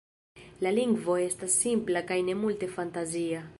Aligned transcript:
La 0.67 0.71
lingvo 0.77 1.17
estas 1.25 1.59
simpla 1.65 2.03
kaj 2.13 2.19
ne 2.31 2.37
multe 2.43 2.73
fantazia. 2.79 3.47